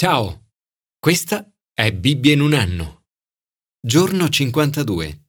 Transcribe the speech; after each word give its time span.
Ciao, 0.00 0.50
questa 1.00 1.52
è 1.74 1.92
Bibbia 1.92 2.32
in 2.32 2.40
un 2.40 2.52
anno. 2.52 3.06
Giorno 3.84 4.28
52. 4.28 5.24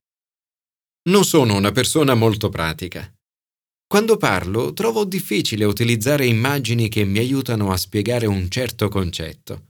Non 1.09 1.25
sono 1.25 1.55
una 1.55 1.71
persona 1.71 2.13
molto 2.13 2.49
pratica. 2.49 3.11
Quando 3.87 4.17
parlo 4.17 4.71
trovo 4.74 5.05
difficile 5.05 5.66
utilizzare 5.66 6.27
immagini 6.27 6.87
che 6.87 7.03
mi 7.03 7.17
aiutano 7.17 7.71
a 7.71 7.77
spiegare 7.77 8.27
un 8.27 8.47
certo 8.52 8.89
concetto. 8.89 9.70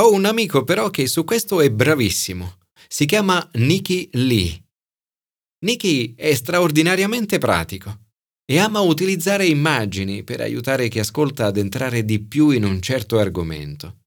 Ho 0.00 0.12
un 0.12 0.26
amico 0.26 0.62
però 0.62 0.90
che 0.90 1.06
su 1.06 1.24
questo 1.24 1.62
è 1.62 1.70
bravissimo. 1.70 2.58
Si 2.86 3.06
chiama 3.06 3.48
Nicky 3.54 4.10
Lee. 4.12 4.62
Nicky 5.64 6.14
è 6.16 6.34
straordinariamente 6.34 7.38
pratico 7.38 7.98
e 8.44 8.58
ama 8.58 8.80
utilizzare 8.80 9.46
immagini 9.46 10.24
per 10.24 10.42
aiutare 10.42 10.88
chi 10.88 10.98
ascolta 10.98 11.46
ad 11.46 11.56
entrare 11.56 12.04
di 12.04 12.20
più 12.20 12.50
in 12.50 12.64
un 12.64 12.82
certo 12.82 13.18
argomento. 13.18 14.01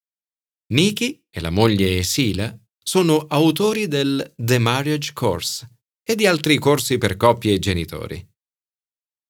Nikki 0.67 1.23
e 1.29 1.41
la 1.41 1.51
moglie 1.51 2.01
Sila 2.01 2.57
sono 2.81 3.17
autori 3.27 3.87
del 3.87 4.33
The 4.35 4.57
Marriage 4.57 5.13
Course 5.13 5.69
e 6.03 6.15
di 6.15 6.25
altri 6.25 6.57
corsi 6.57 6.97
per 6.97 7.17
coppie 7.17 7.53
e 7.53 7.59
genitori. 7.59 8.27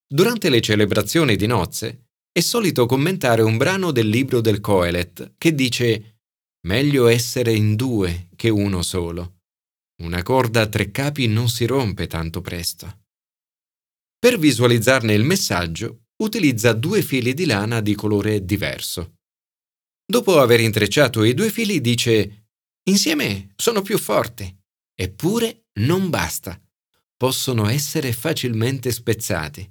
Durante 0.07 0.49
le 0.49 0.61
celebrazioni 0.61 1.35
di 1.35 1.45
nozze 1.45 2.07
è 2.31 2.39
solito 2.39 2.85
commentare 2.85 3.41
un 3.41 3.57
brano 3.57 3.91
del 3.91 4.07
libro 4.07 4.39
del 4.39 4.61
Coelet 4.61 5.33
che 5.37 5.53
dice 5.53 6.19
Meglio 6.67 7.07
essere 7.07 7.53
in 7.53 7.75
due 7.75 8.29
che 8.37 8.47
uno 8.47 8.81
solo. 8.81 9.41
Una 10.03 10.23
corda 10.23 10.61
a 10.61 10.67
tre 10.67 10.89
capi 10.89 11.27
non 11.27 11.49
si 11.49 11.65
rompe 11.65 12.07
tanto 12.07 12.39
presto. 12.39 13.03
Per 14.17 14.39
visualizzarne 14.39 15.13
il 15.13 15.23
messaggio, 15.23 16.05
utilizza 16.23 16.71
due 16.71 17.01
fili 17.01 17.33
di 17.33 17.45
lana 17.45 17.81
di 17.81 17.93
colore 17.93 18.43
diverso. 18.43 19.17
Dopo 20.07 20.39
aver 20.39 20.59
intrecciato 20.59 21.23
i 21.23 21.33
due 21.33 21.49
fili 21.49 21.81
dice 21.81 22.49
Insieme 22.87 23.53
sono 23.55 23.81
più 23.81 23.97
forti. 23.97 24.55
Eppure 24.93 25.65
non 25.79 26.09
basta. 26.09 26.61
Possono 27.17 27.67
essere 27.67 28.13
facilmente 28.13 28.91
spezzati. 28.91 29.67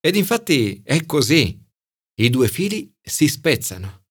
Ed 0.00 0.16
infatti 0.16 0.80
è 0.82 1.04
così. 1.04 1.60
I 2.20 2.30
due 2.30 2.48
fili 2.48 2.90
si 3.00 3.28
spezzano. 3.28 4.06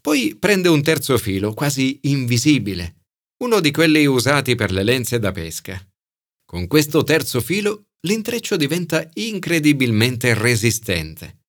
Poi 0.00 0.36
prende 0.36 0.68
un 0.68 0.82
terzo 0.82 1.16
filo, 1.16 1.54
quasi 1.54 2.00
invisibile, 2.02 3.04
uno 3.44 3.60
di 3.60 3.70
quelli 3.70 4.04
usati 4.04 4.56
per 4.56 4.72
le 4.72 4.82
lenze 4.82 5.20
da 5.20 5.30
pesca. 5.30 5.80
Con 6.44 6.66
questo 6.66 7.04
terzo 7.04 7.40
filo 7.40 7.90
l'intreccio 8.00 8.56
diventa 8.56 9.08
incredibilmente 9.14 10.34
resistente. 10.34 11.41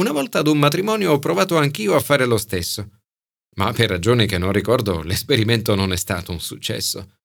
Una 0.00 0.12
volta 0.12 0.40
ad 0.40 0.46
un 0.46 0.58
matrimonio 0.58 1.12
ho 1.12 1.18
provato 1.18 1.56
anch'io 1.56 1.94
a 1.94 2.00
fare 2.00 2.26
lo 2.26 2.36
stesso, 2.36 3.00
ma 3.56 3.72
per 3.72 3.88
ragioni 3.88 4.26
che 4.26 4.36
non 4.36 4.52
ricordo 4.52 5.00
l'esperimento 5.00 5.74
non 5.74 5.92
è 5.92 5.96
stato 5.96 6.32
un 6.32 6.40
successo. 6.40 7.20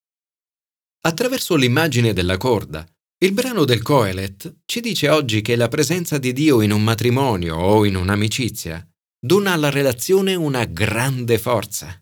Attraverso 1.01 1.55
l'immagine 1.55 2.13
della 2.13 2.37
corda, 2.37 2.87
il 3.23 3.33
brano 3.33 3.65
del 3.65 3.81
Coelet 3.81 4.61
ci 4.65 4.79
dice 4.79 5.09
oggi 5.09 5.41
che 5.41 5.57
la 5.57 5.67
presenza 5.67 6.17
di 6.17 6.31
Dio 6.31 6.61
in 6.61 6.71
un 6.71 6.81
matrimonio 6.83 7.57
o 7.57 7.85
in 7.85 7.95
un'amicizia 7.95 8.87
dona 9.19 9.51
alla 9.51 9.69
relazione 9.69 10.33
una 10.35 10.63
grande 10.65 11.37
forza. 11.37 12.01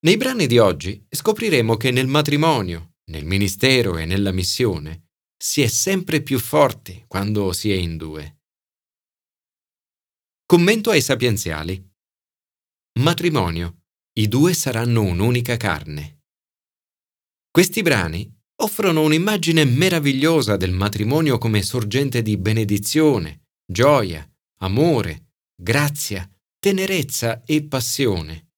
Nei 0.00 0.16
brani 0.16 0.46
di 0.46 0.58
oggi 0.58 1.06
scopriremo 1.10 1.76
che 1.76 1.90
nel 1.90 2.06
matrimonio, 2.06 2.94
nel 3.10 3.24
ministero 3.24 3.98
e 3.98 4.06
nella 4.06 4.32
missione 4.32 5.08
si 5.36 5.60
è 5.60 5.66
sempre 5.66 6.22
più 6.22 6.38
forti 6.38 7.04
quando 7.06 7.52
si 7.52 7.70
è 7.70 7.74
in 7.74 7.96
due. 7.96 8.35
Commento 10.48 10.90
ai 10.90 11.02
sapienziali. 11.02 11.84
Matrimonio. 13.00 13.86
I 14.12 14.28
due 14.28 14.54
saranno 14.54 15.02
un'unica 15.02 15.56
carne. 15.56 16.20
Questi 17.50 17.82
brani 17.82 18.32
offrono 18.62 19.02
un'immagine 19.02 19.64
meravigliosa 19.64 20.56
del 20.56 20.70
matrimonio 20.70 21.38
come 21.38 21.64
sorgente 21.64 22.22
di 22.22 22.36
benedizione, 22.36 23.48
gioia, 23.66 24.24
amore, 24.60 25.32
grazia, 25.52 26.30
tenerezza 26.60 27.42
e 27.42 27.64
passione. 27.64 28.52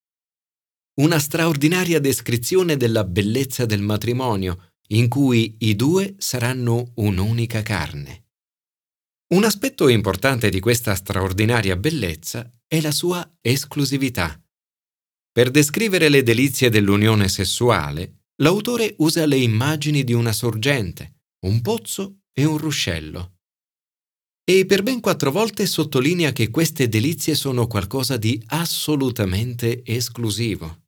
Una 1.01 1.19
straordinaria 1.19 2.01
descrizione 2.01 2.77
della 2.77 3.05
bellezza 3.05 3.65
del 3.65 3.81
matrimonio 3.81 4.73
in 4.89 5.09
cui 5.09 5.57
i 5.61 5.75
due 5.75 6.17
saranno 6.19 6.93
un'unica 6.97 7.63
carne. 7.63 8.28
Un 9.35 9.45
aspetto 9.45 9.89
importante 9.89 10.49
di 10.49 10.59
questa 10.59 10.95
straordinaria 10.95 11.77
bellezza 11.77 12.51
è 12.67 12.81
la 12.81 12.91
sua 12.91 13.31
esclusività. 13.43 14.43
Per 15.31 15.51
descrivere 15.51 16.09
le 16.09 16.23
delizie 16.23 16.71
dell'unione 16.71 17.29
sessuale, 17.29 18.23
l'autore 18.37 18.95
usa 18.99 19.27
le 19.27 19.37
immagini 19.37 20.03
di 20.03 20.15
una 20.15 20.33
sorgente, 20.33 21.25
un 21.41 21.61
pozzo 21.61 22.21
e 22.33 22.47
un 22.47 22.57
ruscello. 22.57 23.35
E 24.45 24.65
per 24.65 24.83
ben 24.83 25.01
quattro 25.01 25.31
volte 25.31 25.67
sottolinea 25.67 26.33
che 26.33 26.49
queste 26.49 26.89
delizie 26.89 27.35
sono 27.35 27.67
qualcosa 27.67 28.17
di 28.17 28.43
assolutamente 28.47 29.85
esclusivo. 29.85 30.85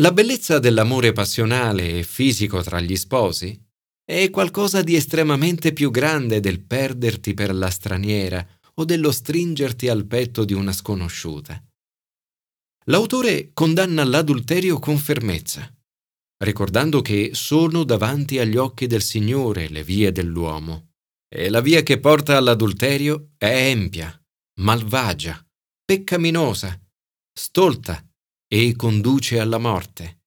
La 0.00 0.12
bellezza 0.12 0.58
dell'amore 0.58 1.12
passionale 1.12 1.98
e 1.98 2.02
fisico 2.02 2.62
tra 2.62 2.80
gli 2.80 2.96
sposi 2.96 3.62
è 4.04 4.30
qualcosa 4.30 4.82
di 4.82 4.96
estremamente 4.96 5.72
più 5.72 5.90
grande 5.90 6.40
del 6.40 6.60
perderti 6.60 7.34
per 7.34 7.54
la 7.54 7.70
straniera 7.70 8.46
o 8.74 8.84
dello 8.84 9.12
stringerti 9.12 9.88
al 9.88 10.06
petto 10.06 10.44
di 10.44 10.52
una 10.52 10.72
sconosciuta. 10.72 11.62
L'autore 12.86 13.50
condanna 13.52 14.02
l'adulterio 14.04 14.78
con 14.78 14.98
fermezza, 14.98 15.72
ricordando 16.42 17.00
che 17.00 17.30
sono 17.34 17.84
davanti 17.84 18.38
agli 18.38 18.56
occhi 18.56 18.86
del 18.86 19.02
Signore 19.02 19.68
le 19.68 19.84
vie 19.84 20.10
dell'uomo, 20.10 20.88
e 21.32 21.48
la 21.48 21.60
via 21.60 21.82
che 21.82 22.00
porta 22.00 22.36
all'adulterio 22.36 23.30
è 23.38 23.68
empia, 23.70 24.20
malvagia, 24.60 25.40
peccaminosa, 25.84 26.78
stolta 27.32 28.04
e 28.48 28.74
conduce 28.76 29.38
alla 29.38 29.58
morte. 29.58 30.21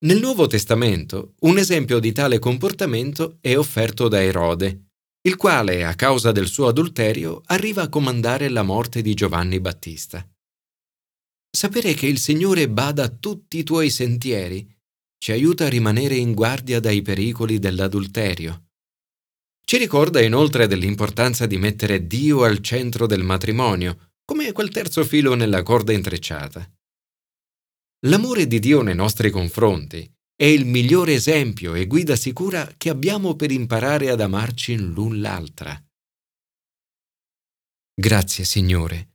Nel 0.00 0.20
Nuovo 0.20 0.46
Testamento 0.46 1.34
un 1.40 1.56
esempio 1.56 1.98
di 1.98 2.12
tale 2.12 2.38
comportamento 2.38 3.38
è 3.40 3.56
offerto 3.56 4.08
da 4.08 4.22
Erode, 4.22 4.88
il 5.22 5.36
quale, 5.36 5.84
a 5.84 5.94
causa 5.94 6.30
del 6.30 6.48
suo 6.48 6.66
adulterio, 6.66 7.40
arriva 7.46 7.82
a 7.82 7.88
comandare 7.88 8.50
la 8.50 8.62
morte 8.62 9.00
di 9.00 9.14
Giovanni 9.14 9.60
Battista. 9.60 10.28
Sapere 11.50 11.94
che 11.94 12.06
il 12.06 12.18
Signore 12.18 12.68
bada 12.68 13.08
tutti 13.08 13.58
i 13.58 13.62
tuoi 13.62 13.88
sentieri 13.88 14.68
ci 15.16 15.32
aiuta 15.32 15.64
a 15.64 15.70
rimanere 15.70 16.16
in 16.16 16.34
guardia 16.34 16.80
dai 16.80 17.00
pericoli 17.00 17.58
dell'adulterio. 17.58 18.66
Ci 19.64 19.78
ricorda 19.78 20.20
inoltre 20.20 20.66
dell'importanza 20.66 21.46
di 21.46 21.56
mettere 21.56 22.06
Dio 22.06 22.42
al 22.42 22.58
centro 22.58 23.06
del 23.06 23.22
matrimonio, 23.22 24.10
come 24.26 24.52
quel 24.52 24.68
terzo 24.68 25.02
filo 25.04 25.34
nella 25.34 25.62
corda 25.62 25.94
intrecciata. 25.94 26.70
L'amore 28.06 28.46
di 28.46 28.58
Dio 28.58 28.82
nei 28.82 28.94
nostri 28.94 29.30
confronti 29.30 30.06
è 30.36 30.44
il 30.44 30.66
migliore 30.66 31.14
esempio 31.14 31.74
e 31.74 31.86
guida 31.86 32.16
sicura 32.16 32.66
che 32.76 32.90
abbiamo 32.90 33.34
per 33.34 33.50
imparare 33.50 34.10
ad 34.10 34.20
amarci 34.20 34.76
l'un 34.76 35.20
l'altra. 35.20 35.82
Grazie, 37.94 38.44
Signore, 38.44 39.14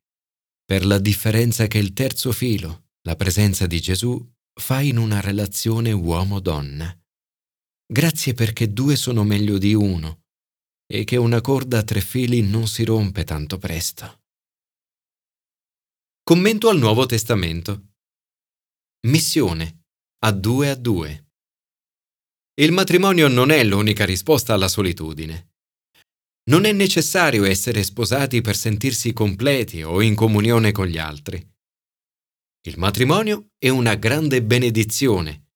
per 0.65 0.85
la 0.85 0.97
differenza 0.97 1.67
che 1.67 1.77
il 1.77 1.93
terzo 1.93 2.31
filo, 2.31 2.87
la 3.03 3.15
presenza 3.15 3.67
di 3.67 3.79
Gesù, 3.79 4.27
fa 4.59 4.81
in 4.81 4.97
una 4.97 5.19
relazione 5.19 5.91
uomo-donna. 5.91 6.97
Grazie 7.85 8.33
perché 8.33 8.73
due 8.73 8.95
sono 8.95 9.23
meglio 9.23 9.59
di 9.59 9.75
uno 9.75 10.23
e 10.87 11.03
che 11.03 11.15
una 11.15 11.41
corda 11.41 11.79
a 11.79 11.83
tre 11.83 12.01
fili 12.01 12.41
non 12.41 12.67
si 12.67 12.83
rompe 12.85 13.23
tanto 13.23 13.59
presto. 13.59 14.21
Commento 16.23 16.69
al 16.69 16.79
Nuovo 16.79 17.05
Testamento. 17.05 17.88
Missione 19.07 19.85
a 20.25 20.31
due 20.33 20.69
a 20.69 20.75
due. 20.75 21.27
Il 22.55 22.73
matrimonio 22.73 23.29
non 23.29 23.49
è 23.49 23.63
l'unica 23.63 24.03
risposta 24.03 24.53
alla 24.53 24.67
solitudine. 24.67 25.53
Non 26.49 26.65
è 26.65 26.73
necessario 26.73 27.45
essere 27.45 27.81
sposati 27.83 28.41
per 28.41 28.57
sentirsi 28.57 29.13
completi 29.13 29.83
o 29.83 30.01
in 30.01 30.15
comunione 30.15 30.73
con 30.73 30.85
gli 30.87 30.97
altri. 30.97 31.37
Il 32.67 32.77
matrimonio 32.77 33.51
è 33.57 33.69
una 33.69 33.95
grande 33.95 34.43
benedizione, 34.43 35.51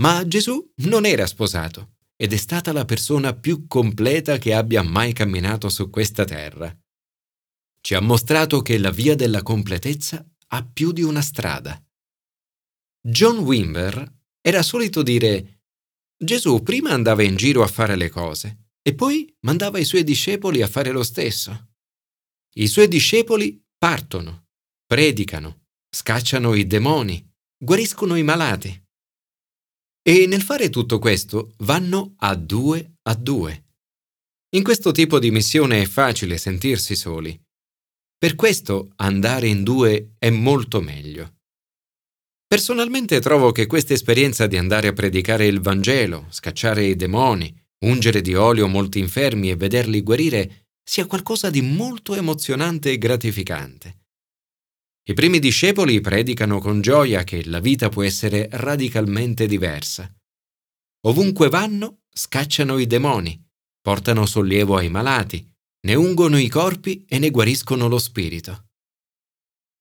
ma 0.00 0.26
Gesù 0.26 0.72
non 0.76 1.04
era 1.04 1.26
sposato 1.26 1.96
ed 2.16 2.32
è 2.32 2.38
stata 2.38 2.72
la 2.72 2.86
persona 2.86 3.34
più 3.34 3.66
completa 3.66 4.38
che 4.38 4.54
abbia 4.54 4.80
mai 4.80 5.12
camminato 5.12 5.68
su 5.68 5.90
questa 5.90 6.24
terra. 6.24 6.74
Ci 7.78 7.94
ha 7.94 8.00
mostrato 8.00 8.62
che 8.62 8.78
la 8.78 8.90
via 8.90 9.14
della 9.14 9.42
completezza 9.42 10.26
ha 10.46 10.64
più 10.64 10.92
di 10.92 11.02
una 11.02 11.20
strada. 11.20 11.78
John 13.08 13.38
Wimber 13.38 14.14
era 14.40 14.64
solito 14.64 15.00
dire 15.04 15.60
Gesù 16.18 16.64
prima 16.64 16.90
andava 16.90 17.22
in 17.22 17.36
giro 17.36 17.62
a 17.62 17.68
fare 17.68 17.94
le 17.94 18.08
cose 18.08 18.70
e 18.82 18.96
poi 18.96 19.32
mandava 19.42 19.78
i 19.78 19.84
suoi 19.84 20.02
discepoli 20.02 20.60
a 20.60 20.66
fare 20.66 20.90
lo 20.90 21.04
stesso. 21.04 21.68
I 22.54 22.66
suoi 22.66 22.88
discepoli 22.88 23.64
partono, 23.78 24.48
predicano, 24.84 25.66
scacciano 25.88 26.54
i 26.54 26.66
demoni, 26.66 27.24
guariscono 27.56 28.16
i 28.16 28.24
malati. 28.24 28.84
E 30.02 30.26
nel 30.26 30.42
fare 30.42 30.68
tutto 30.68 30.98
questo 30.98 31.54
vanno 31.58 32.14
a 32.18 32.34
due 32.34 32.96
a 33.02 33.14
due. 33.14 33.66
In 34.56 34.64
questo 34.64 34.90
tipo 34.90 35.20
di 35.20 35.30
missione 35.30 35.82
è 35.82 35.86
facile 35.86 36.38
sentirsi 36.38 36.96
soli. 36.96 37.40
Per 38.18 38.34
questo 38.34 38.90
andare 38.96 39.46
in 39.46 39.62
due 39.62 40.14
è 40.18 40.30
molto 40.30 40.80
meglio. 40.80 41.35
Personalmente 42.48 43.18
trovo 43.18 43.50
che 43.50 43.66
questa 43.66 43.92
esperienza 43.92 44.46
di 44.46 44.56
andare 44.56 44.86
a 44.86 44.92
predicare 44.92 45.46
il 45.46 45.60
Vangelo, 45.60 46.26
scacciare 46.30 46.84
i 46.84 46.94
demoni, 46.94 47.52
ungere 47.80 48.20
di 48.20 48.34
olio 48.36 48.68
molti 48.68 49.00
infermi 49.00 49.50
e 49.50 49.56
vederli 49.56 50.00
guarire 50.00 50.68
sia 50.80 51.06
qualcosa 51.06 51.50
di 51.50 51.60
molto 51.60 52.14
emozionante 52.14 52.92
e 52.92 52.98
gratificante. 52.98 54.04
I 55.08 55.14
primi 55.14 55.40
discepoli 55.40 56.00
predicano 56.00 56.60
con 56.60 56.80
gioia 56.80 57.24
che 57.24 57.44
la 57.46 57.58
vita 57.58 57.88
può 57.88 58.04
essere 58.04 58.48
radicalmente 58.52 59.48
diversa. 59.48 60.08
Ovunque 61.06 61.48
vanno, 61.48 62.02
scacciano 62.12 62.78
i 62.78 62.86
demoni, 62.86 63.44
portano 63.80 64.24
sollievo 64.24 64.76
ai 64.76 64.88
malati, 64.88 65.44
ne 65.80 65.94
ungono 65.96 66.38
i 66.38 66.48
corpi 66.48 67.04
e 67.08 67.18
ne 67.18 67.30
guariscono 67.30 67.88
lo 67.88 67.98
spirito. 67.98 68.68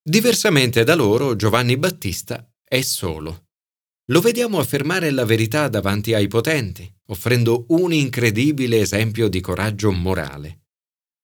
Diversamente 0.01 0.83
da 0.83 0.95
loro, 0.95 1.35
Giovanni 1.35 1.77
Battista 1.77 2.47
è 2.67 2.81
solo. 2.81 3.50
Lo 4.09 4.21
vediamo 4.21 4.59
affermare 4.59 5.12
la 5.12 5.25
verità 5.25 5.67
davanti 5.67 6.13
ai 6.13 6.27
potenti, 6.27 6.91
offrendo 7.07 7.65
un 7.69 7.94
incredibile 7.94 8.79
esempio 8.79 9.27
di 9.29 9.39
coraggio 9.39 9.91
morale. 9.91 10.65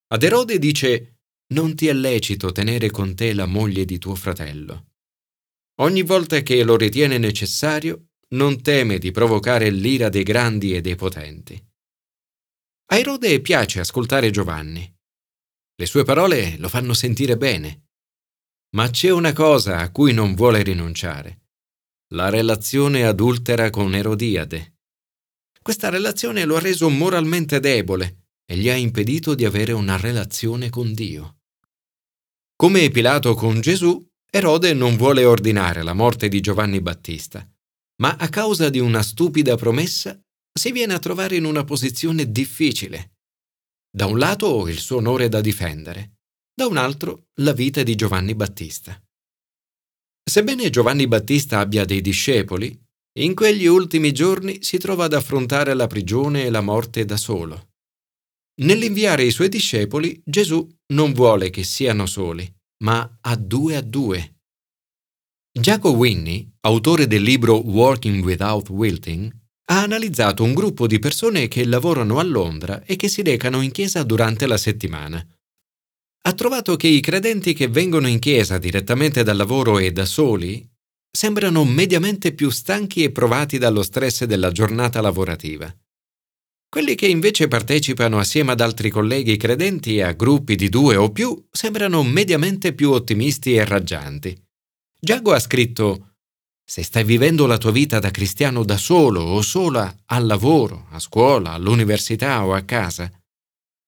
Ad 0.07 0.23
Erode 0.23 0.59
dice 0.59 1.17
non 1.51 1.75
ti 1.75 1.88
è 1.88 1.93
lecito 1.93 2.51
tenere 2.51 2.89
con 2.89 3.13
te 3.13 3.33
la 3.33 3.45
moglie 3.45 3.83
di 3.85 3.97
tuo 3.97 4.15
fratello. 4.15 4.91
Ogni 5.81 6.01
volta 6.01 6.41
che 6.41 6.63
lo 6.63 6.77
ritiene 6.77 7.17
necessario, 7.17 8.11
non 8.29 8.61
teme 8.61 8.97
di 8.99 9.11
provocare 9.11 9.69
l'ira 9.69 10.09
dei 10.09 10.23
grandi 10.23 10.73
e 10.73 10.81
dei 10.81 10.95
potenti. 10.95 11.61
A 12.91 12.97
Erode 12.97 13.41
piace 13.41 13.79
ascoltare 13.79 14.29
Giovanni. 14.31 14.89
Le 15.75 15.85
sue 15.85 16.03
parole 16.03 16.57
lo 16.57 16.69
fanno 16.69 16.93
sentire 16.93 17.35
bene. 17.35 17.89
Ma 18.73 18.89
c'è 18.89 19.09
una 19.09 19.33
cosa 19.33 19.79
a 19.79 19.91
cui 19.91 20.13
non 20.13 20.33
vuole 20.33 20.63
rinunciare. 20.63 21.41
La 22.13 22.29
relazione 22.29 23.03
adultera 23.03 23.69
con 23.69 23.94
Erodiade. 23.94 24.77
Questa 25.62 25.89
relazione 25.89 26.45
lo 26.45 26.56
ha 26.56 26.59
reso 26.59 26.89
moralmente 26.89 27.59
debole 27.59 28.27
e 28.45 28.56
gli 28.56 28.69
ha 28.69 28.75
impedito 28.75 29.35
di 29.35 29.44
avere 29.44 29.73
una 29.73 29.97
relazione 29.97 30.69
con 30.69 30.94
Dio. 30.94 31.39
Come 32.56 32.89
Pilato 32.89 33.33
con 33.33 33.59
Gesù, 33.59 34.01
Erode 34.29 34.74
non 34.74 34.95
vuole 34.95 35.25
ordinare 35.25 35.83
la 35.83 35.94
morte 35.94 36.29
di 36.29 36.39
Giovanni 36.39 36.79
Battista, 36.79 37.45
ma 38.01 38.15
a 38.15 38.29
causa 38.29 38.69
di 38.69 38.79
una 38.79 39.03
stupida 39.03 39.56
promessa 39.57 40.17
si 40.57 40.71
viene 40.71 40.94
a 40.94 41.00
trovare 41.00 41.35
in 41.35 41.44
una 41.44 41.65
posizione 41.65 42.31
difficile. 42.31 43.15
Da 43.89 44.06
un 44.06 44.17
lato 44.17 44.67
il 44.69 44.79
suo 44.79 44.97
onore 44.97 45.27
da 45.27 45.41
difendere, 45.41 46.10
da 46.53 46.68
un 46.68 46.77
altro 46.77 47.27
la 47.42 47.53
vita 47.53 47.83
di 47.83 47.95
Giovanni 47.95 48.36
Battista. 48.36 49.01
Sebbene 50.24 50.69
Giovanni 50.69 51.07
Battista 51.07 51.59
abbia 51.59 51.86
dei 51.86 52.01
discepoli, 52.01 52.80
in 53.19 53.33
quegli 53.36 53.65
ultimi 53.65 54.12
giorni 54.12 54.63
si 54.63 54.77
trova 54.77 55.06
ad 55.06 55.13
affrontare 55.13 55.74
la 55.74 55.88
prigione 55.88 56.45
e 56.45 56.50
la 56.50 56.62
morte 56.62 57.03
da 57.06 57.18
solo. 57.18 57.69
Nell'inviare 58.62 59.24
i 59.24 59.31
suoi 59.31 59.50
discepoli, 59.50 60.21
Gesù 60.24 60.68
non 60.94 61.13
vuole 61.13 61.50
che 61.50 61.63
siano 61.63 62.06
soli, 62.06 62.50
ma 62.83 63.18
a 63.21 63.36
due 63.36 63.75
a 63.75 63.81
due. 63.81 64.36
Jaco 65.51 65.92
Winnie, 65.92 66.57
autore 66.62 67.07
del 67.07 67.24
libro 67.24 67.57
Working 67.57 68.24
Without 68.24 68.69
Wilting, 68.69 69.30
ha 69.71 69.81
analizzato 69.81 70.44
un 70.44 70.53
gruppo 70.53 70.88
di 70.88 71.00
persone 71.00 71.48
che 71.48 71.65
lavorano 71.65 72.19
a 72.19 72.24
Londra 72.24 72.83
e 72.83 72.95
che 72.95 73.07
si 73.07 73.21
recano 73.21 73.62
in 73.62 73.71
chiesa 73.71 74.03
durante 74.03 74.45
la 74.45 74.57
settimana. 74.57 75.25
Ha 76.23 76.33
trovato 76.33 76.75
che 76.75 76.88
i 76.88 77.00
credenti 77.00 77.53
che 77.53 77.68
vengono 77.68 78.07
in 78.07 78.19
chiesa 78.19 78.59
direttamente 78.59 79.23
dal 79.23 79.38
lavoro 79.38 79.79
e 79.79 79.91
da 79.91 80.06
soli 80.06 80.68
sembrano 81.12 81.65
mediamente 81.65 82.33
più 82.33 82.50
stanchi 82.51 83.03
e 83.03 83.12
provati 83.12 83.57
dallo 83.57 83.81
stress 83.81 84.25
della 84.25 84.51
giornata 84.51 85.01
lavorativa. 85.01 85.73
Quelli 86.69 86.95
che 86.95 87.07
invece 87.07 87.47
partecipano 87.47 88.18
assieme 88.18 88.53
ad 88.53 88.62
altri 88.62 88.89
colleghi 88.89 89.35
credenti 89.35 90.00
a 90.00 90.13
gruppi 90.13 90.56
di 90.56 90.69
due 90.69 90.95
o 90.95 91.12
più 91.12 91.47
sembrano 91.51 92.03
mediamente 92.03 92.74
più 92.74 92.91
ottimisti 92.91 93.56
e 93.56 93.65
raggianti. 93.65 94.39
Giago 94.97 95.33
ha 95.33 95.39
scritto 95.39 96.13
Se 96.63 96.83
stai 96.83 97.03
vivendo 97.03 97.45
la 97.45 97.57
tua 97.57 97.71
vita 97.71 98.00
da 98.00 98.12
cristiano 98.12 98.63
da 98.63 98.77
solo 98.77 99.21
o 99.21 99.41
sola 99.41 99.94
al 100.06 100.25
lavoro, 100.25 100.85
a 100.91 101.00
scuola, 101.00 101.51
all'università 101.51 102.45
o 102.45 102.53
a 102.53 102.62
casa, 102.62 103.12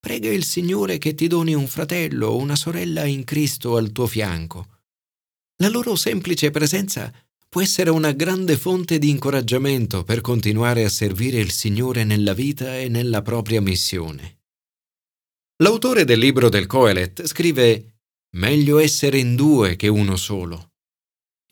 prega 0.04 0.30
il 0.30 0.44
Signore 0.44 0.98
che 0.98 1.16
ti 1.16 1.28
doni 1.28 1.54
un 1.54 1.66
fratello 1.66 2.28
o 2.28 2.36
una 2.36 2.58
sorella 2.58 3.06
in 3.06 3.24
Cristo 3.24 3.78
al 3.78 3.94
tuo 3.94 4.06
fianco. 4.06 4.82
La 5.62 5.70
loro 5.70 5.96
semplice 5.96 6.52
presenza 6.52 7.10
può 7.48 7.62
essere 7.62 7.90
una 7.90 8.12
grande 8.12 8.58
fonte 8.58 9.00
di 9.00 9.10
incoraggiamento 9.10 10.04
per 10.04 10.20
continuare 10.20 10.84
a 10.84 10.90
servire 10.90 11.40
il 11.40 11.52
Signore 11.52 12.04
nella 12.04 12.34
vita 12.34 12.78
e 12.78 12.90
nella 12.90 13.22
propria 13.22 13.62
missione. 13.62 14.42
L'autore 15.64 16.04
del 16.04 16.20
libro 16.20 16.50
del 16.50 16.66
Coelet 16.66 17.26
scrive 17.26 18.00
Meglio 18.36 18.80
essere 18.80 19.20
in 19.20 19.38
due 19.38 19.78
che 19.78 19.88
uno 19.88 20.18
solo. 20.18 20.74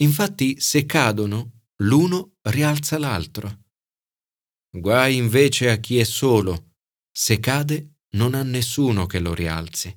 Infatti, 0.01 0.59
se 0.59 0.85
cadono, 0.85 1.67
l'uno 1.83 2.33
rialza 2.41 2.97
l'altro. 2.97 3.59
Guai 4.69 5.15
invece 5.15 5.69
a 5.69 5.77
chi 5.77 5.99
è 5.99 6.03
solo. 6.03 6.73
Se 7.09 7.39
cade, 7.39 7.90
non 8.15 8.33
ha 8.33 8.43
nessuno 8.43 9.05
che 9.05 9.19
lo 9.19 9.33
rialzi. 9.33 9.95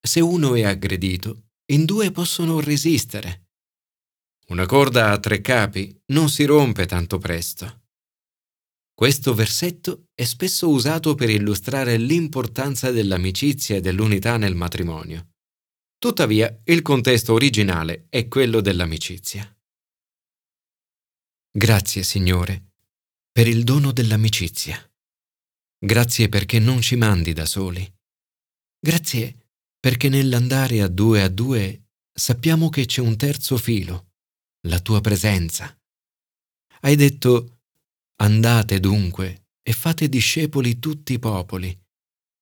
Se 0.00 0.20
uno 0.20 0.54
è 0.54 0.62
aggredito, 0.62 1.48
in 1.72 1.84
due 1.84 2.10
possono 2.10 2.60
resistere. 2.60 3.48
Una 4.48 4.64
corda 4.64 5.10
a 5.10 5.18
tre 5.18 5.40
capi 5.40 5.94
non 6.06 6.30
si 6.30 6.44
rompe 6.44 6.86
tanto 6.86 7.18
presto. 7.18 7.82
Questo 8.94 9.34
versetto 9.34 10.06
è 10.14 10.24
spesso 10.24 10.68
usato 10.70 11.14
per 11.14 11.30
illustrare 11.30 11.98
l'importanza 11.98 12.90
dell'amicizia 12.90 13.76
e 13.76 13.80
dell'unità 13.80 14.36
nel 14.36 14.54
matrimonio. 14.54 15.34
Tuttavia, 15.98 16.62
il 16.64 16.82
contesto 16.82 17.32
originale 17.32 18.06
è 18.08 18.26
quello 18.28 18.60
dell'amicizia. 18.60 19.52
Grazie, 21.50 22.02
Signore, 22.02 22.72
per 23.30 23.46
il 23.46 23.64
dono 23.64 23.92
dell'amicizia. 23.92 24.80
Grazie 25.78 26.28
perché 26.28 26.58
non 26.58 26.80
ci 26.80 26.96
mandi 26.96 27.32
da 27.32 27.46
soli. 27.46 27.88
Grazie 28.80 29.50
perché 29.78 30.08
nell'andare 30.08 30.82
a 30.82 30.88
due 30.88 31.22
a 31.22 31.28
due 31.28 31.90
sappiamo 32.12 32.68
che 32.68 32.84
c'è 32.84 33.00
un 33.00 33.16
terzo 33.16 33.56
filo 33.56 34.08
la 34.66 34.80
tua 34.80 35.00
presenza. 35.00 35.72
Hai 36.80 36.96
detto, 36.96 37.60
andate 38.16 38.80
dunque 38.80 39.46
e 39.62 39.72
fate 39.72 40.08
discepoli 40.08 40.78
tutti 40.78 41.12
i 41.12 41.18
popoli, 41.18 41.76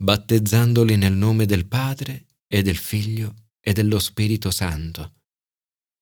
battezzandoli 0.03 0.97
nel 0.97 1.13
nome 1.13 1.45
del 1.45 1.67
Padre 1.67 2.27
e 2.47 2.63
del 2.63 2.77
Figlio 2.77 3.51
e 3.61 3.73
dello 3.73 3.99
Spirito 3.99 4.51
Santo. 4.51 5.15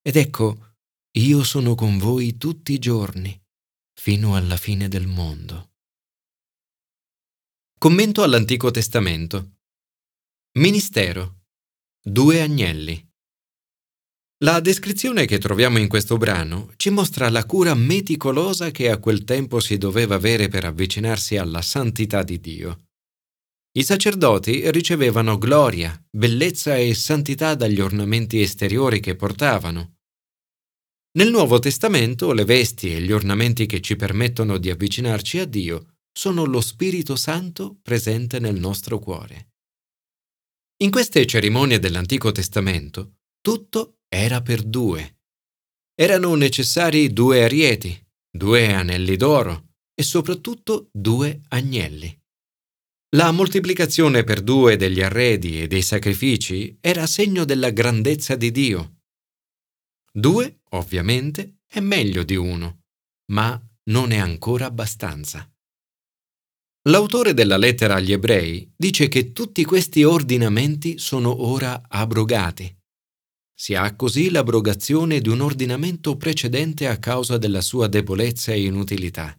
Ed 0.03 0.17
ecco, 0.17 0.77
io 1.17 1.43
sono 1.43 1.75
con 1.75 1.99
voi 1.99 2.37
tutti 2.37 2.73
i 2.73 2.79
giorni, 2.79 3.41
fino 3.93 4.37
alla 4.37 4.57
fine 4.57 4.89
del 4.89 5.07
mondo. 5.07 5.74
Commento 7.85 8.23
all'Antico 8.23 8.71
Testamento. 8.71 9.57
Ministero. 10.59 11.43
Due 12.03 12.41
agnelli. 12.41 12.99
La 14.43 14.61
descrizione 14.61 15.27
che 15.27 15.37
troviamo 15.37 15.77
in 15.77 15.87
questo 15.87 16.17
brano 16.17 16.73
ci 16.77 16.89
mostra 16.89 17.29
la 17.29 17.45
cura 17.45 17.75
meticolosa 17.75 18.71
che 18.71 18.89
a 18.89 18.97
quel 18.97 19.25
tempo 19.25 19.61
si 19.61 19.77
doveva 19.77 20.15
avere 20.15 20.49
per 20.49 20.65
avvicinarsi 20.65 21.37
alla 21.37 21.61
santità 21.61 22.23
di 22.23 22.41
Dio. 22.41 22.87
I 23.73 23.85
sacerdoti 23.85 24.71
ricevevano 24.71 25.37
gloria, 25.37 25.95
bellezza 26.09 26.79
e 26.79 26.95
santità 26.95 27.55
dagli 27.55 27.81
ornamenti 27.83 28.41
esteriori 28.41 28.99
che 28.99 29.15
portavano. 29.15 29.97
Nel 31.19 31.31
Nuovo 31.31 31.59
Testamento 31.59 32.33
le 32.33 32.47
vesti 32.47 32.95
e 32.95 33.03
gli 33.03 33.13
ornamenti 33.13 33.67
che 33.67 33.83
ci 33.83 33.95
permettono 33.95 34.57
di 34.57 34.71
avvicinarci 34.71 35.39
a 35.39 35.45
Dio 35.45 35.89
sono 36.17 36.45
lo 36.45 36.61
Spirito 36.61 37.17
Santo 37.17 37.79
presente 37.83 38.39
nel 38.39 38.59
nostro 38.59 39.01
cuore. 39.01 39.51
In 40.83 40.91
queste 40.91 41.27
cerimonie 41.27 41.81
dell'Antico 41.81 42.31
Testamento 42.31 43.17
tutto 43.41 43.99
era 44.09 44.41
per 44.41 44.63
due. 44.63 45.19
Erano 45.95 46.35
necessari 46.35 47.13
due 47.13 47.43
arieti, 47.43 48.01
due 48.31 48.73
anelli 48.73 49.17
d'oro 49.17 49.75
e 49.93 50.03
soprattutto 50.03 50.89
due 50.93 51.43
agnelli. 51.49 52.23
La 53.17 53.31
moltiplicazione 53.31 54.25
per 54.25 54.43
due 54.43 54.77
degli 54.77 55.01
arredi 55.01 55.63
e 55.63 55.67
dei 55.67 55.83
sacrifici 55.83 56.77
era 56.81 57.07
segno 57.07 57.45
della 57.45 57.71
grandezza 57.71 58.35
di 58.35 58.51
Dio. 58.51 59.03
Due, 60.13 60.61
ovviamente, 60.71 61.59
è 61.67 61.81
meglio 61.81 62.25
di 62.25 62.35
uno, 62.35 62.83
ma 63.33 63.61
non 63.91 64.11
è 64.11 64.17
ancora 64.17 64.67
abbastanza. 64.67 65.49
L'autore 66.89 67.33
della 67.33 67.57
lettera 67.57 67.95
agli 67.95 68.13
ebrei 68.13 68.71
dice 68.77 69.09
che 69.09 69.33
tutti 69.33 69.65
questi 69.65 70.05
ordinamenti 70.05 70.99
sono 70.99 71.47
ora 71.47 71.83
abrogati. 71.89 72.77
Si 73.57 73.75
ha 73.75 73.97
così 73.97 74.29
l'abrogazione 74.29 75.21
di 75.21 75.31
un 75.31 75.41
ordinamento 75.41 76.19
precedente 76.19 76.87
a 76.87 76.99
causa 76.99 77.39
della 77.39 77.63
sua 77.63 77.87
debolezza 77.87 78.53
e 78.53 78.65
inutilità. 78.65 79.35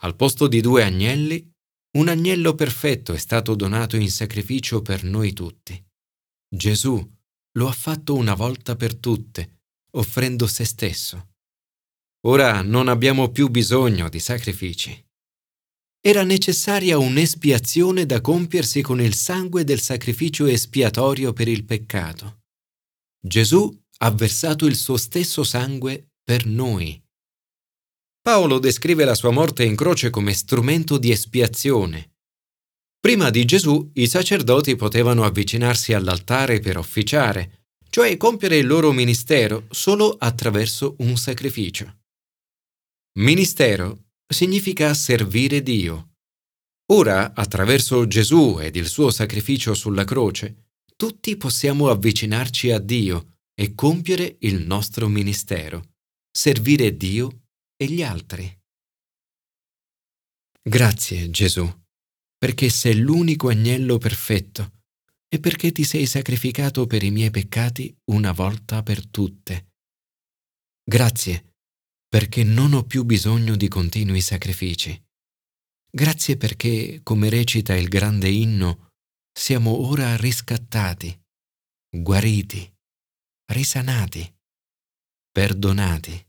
Al 0.00 0.16
posto 0.16 0.48
di 0.48 0.60
due 0.60 0.82
agnelli, 0.82 1.48
un 1.96 2.08
agnello 2.08 2.56
perfetto 2.56 3.12
è 3.12 3.18
stato 3.18 3.54
donato 3.54 3.96
in 3.96 4.10
sacrificio 4.10 4.82
per 4.82 5.04
noi 5.04 5.32
tutti. 5.32 5.80
Gesù 6.48 7.08
lo 7.52 7.68
ha 7.68 7.72
fatto 7.72 8.14
una 8.14 8.34
volta 8.34 8.74
per 8.74 8.96
tutte, 8.96 9.60
offrendo 9.92 10.48
se 10.48 10.64
stesso. 10.64 11.34
Ora 12.26 12.62
non 12.62 12.88
abbiamo 12.88 13.30
più 13.30 13.46
bisogno 13.48 14.08
di 14.08 14.18
sacrifici. 14.18 15.07
Era 16.00 16.22
necessaria 16.22 16.96
un'espiazione 16.96 18.06
da 18.06 18.20
compiersi 18.20 18.82
con 18.82 19.00
il 19.00 19.14
sangue 19.14 19.64
del 19.64 19.80
sacrificio 19.80 20.46
espiatorio 20.46 21.32
per 21.32 21.48
il 21.48 21.64
peccato. 21.64 22.42
Gesù 23.20 23.76
ha 23.98 24.10
versato 24.12 24.66
il 24.66 24.76
suo 24.76 24.96
stesso 24.96 25.42
sangue 25.42 26.10
per 26.22 26.46
noi. 26.46 27.02
Paolo 28.22 28.58
descrive 28.58 29.04
la 29.04 29.14
sua 29.14 29.30
morte 29.30 29.64
in 29.64 29.74
croce 29.74 30.10
come 30.10 30.34
strumento 30.34 30.98
di 30.98 31.10
espiazione. 31.10 32.12
Prima 33.00 33.30
di 33.30 33.44
Gesù 33.44 33.90
i 33.94 34.06
sacerdoti 34.06 34.76
potevano 34.76 35.24
avvicinarsi 35.24 35.94
all'altare 35.94 36.60
per 36.60 36.76
officiare, 36.76 37.66
cioè 37.90 38.16
compiere 38.16 38.58
il 38.58 38.66
loro 38.66 38.92
ministero 38.92 39.66
solo 39.70 40.14
attraverso 40.18 40.94
un 40.98 41.16
sacrificio. 41.16 42.02
Ministero 43.18 44.07
significa 44.28 44.92
servire 44.94 45.62
Dio. 45.62 46.16
Ora, 46.92 47.34
attraverso 47.34 48.06
Gesù 48.06 48.58
ed 48.60 48.76
il 48.76 48.86
suo 48.86 49.10
sacrificio 49.10 49.74
sulla 49.74 50.04
croce, 50.04 50.68
tutti 50.96 51.36
possiamo 51.36 51.88
avvicinarci 51.88 52.70
a 52.70 52.78
Dio 52.78 53.38
e 53.54 53.74
compiere 53.74 54.36
il 54.40 54.64
nostro 54.66 55.08
ministero, 55.08 55.94
servire 56.30 56.96
Dio 56.96 57.46
e 57.76 57.86
gli 57.86 58.02
altri. 58.02 58.56
Grazie 60.62 61.30
Gesù, 61.30 61.66
perché 62.36 62.68
sei 62.68 62.96
l'unico 62.96 63.48
agnello 63.48 63.98
perfetto 63.98 64.82
e 65.28 65.40
perché 65.40 65.72
ti 65.72 65.84
sei 65.84 66.06
sacrificato 66.06 66.86
per 66.86 67.02
i 67.02 67.10
miei 67.10 67.30
peccati 67.30 67.94
una 68.10 68.32
volta 68.32 68.82
per 68.82 69.06
tutte. 69.06 69.72
Grazie, 70.82 71.47
perché 72.08 72.42
non 72.42 72.72
ho 72.72 72.84
più 72.84 73.04
bisogno 73.04 73.54
di 73.54 73.68
continui 73.68 74.20
sacrifici. 74.20 75.00
Grazie 75.90 76.36
perché, 76.36 77.00
come 77.02 77.28
recita 77.28 77.74
il 77.76 77.88
grande 77.88 78.28
inno, 78.28 78.90
siamo 79.32 79.86
ora 79.86 80.16
riscattati, 80.16 81.18
guariti, 81.90 82.70
risanati, 83.52 84.36
perdonati. 85.30 86.27